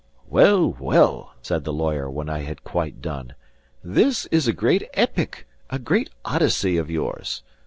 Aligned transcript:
"Well, 0.27 0.77
well," 0.79 1.35
said 1.43 1.63
the 1.63 1.71
lawyer, 1.71 2.09
when 2.09 2.27
I 2.27 2.39
had 2.39 2.63
quite 2.63 3.03
done, 3.03 3.35
"this 3.83 4.25
is 4.31 4.47
a 4.47 4.51
great 4.51 4.89
epic, 4.95 5.45
a 5.69 5.77
great 5.77 6.09
Odyssey 6.25 6.75
of 6.77 6.89
yours. 6.89 7.43